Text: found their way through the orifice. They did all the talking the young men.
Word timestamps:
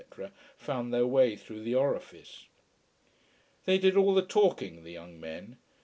found 0.57 0.91
their 0.91 1.05
way 1.05 1.35
through 1.35 1.61
the 1.61 1.75
orifice. 1.75 2.47
They 3.65 3.77
did 3.77 3.95
all 3.95 4.15
the 4.15 4.25
talking 4.25 4.83
the 4.83 4.91
young 4.93 5.19
men. 5.19 5.57